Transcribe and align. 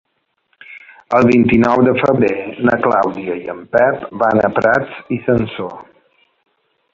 El 1.17 1.27
vint-i-nou 1.31 1.81
de 1.87 1.93
febrer 2.03 2.31
na 2.69 2.77
Clàudia 2.85 3.37
i 3.43 3.45
en 3.55 3.61
Pep 3.77 4.09
van 4.23 4.43
a 4.49 4.51
Prats 4.57 4.97
i 5.19 5.21
Sansor. 5.29 5.77